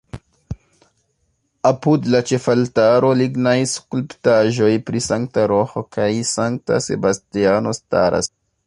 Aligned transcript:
Apud 1.69 2.07
la 2.15 2.21
ĉefaltaro 2.31 3.13
lignaj 3.21 3.55
skulptaĵoj 3.75 4.73
pri 4.89 5.05
Sankta 5.13 5.47
Roĥo 5.55 5.89
kaj 5.99 6.11
Sankta 6.35 6.85
Sebastiano 6.91 7.81
staras. 7.83 8.37